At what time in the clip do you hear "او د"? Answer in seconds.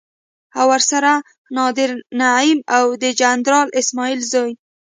2.77-3.03